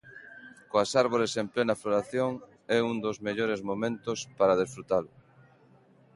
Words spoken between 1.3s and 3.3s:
en plena floración, é un dos